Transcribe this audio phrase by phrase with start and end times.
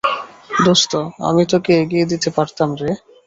[0.65, 0.91] দোস্ত
[1.21, 2.89] আমি তোকে এগিয়ে দিতে পারতাম রে।